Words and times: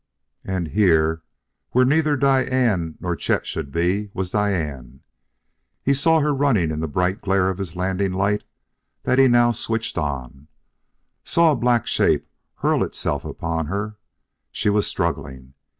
And 0.43 0.69
here, 0.69 1.21
where 1.73 1.85
neither 1.85 2.17
Diane 2.17 2.97
nor 2.99 3.15
Chet 3.15 3.45
should 3.45 3.71
be, 3.71 4.09
was 4.15 4.31
Diane. 4.31 5.01
He 5.83 5.93
saw 5.93 6.21
her 6.21 6.33
running 6.33 6.71
in 6.71 6.79
the 6.79 6.87
bright 6.87 7.21
glare 7.21 7.49
of 7.49 7.59
his 7.59 7.75
landing 7.75 8.11
light 8.11 8.43
that 9.03 9.19
he 9.19 9.27
now 9.27 9.51
switched 9.51 9.99
on; 9.99 10.47
saw 11.23 11.51
a 11.51 11.55
black 11.55 11.85
shape 11.85 12.27
hurl 12.63 12.81
itself 12.83 13.23
upon 13.23 13.67
her; 13.67 13.97
she 14.51 14.71
was 14.71 14.87
struggling. 14.87 15.53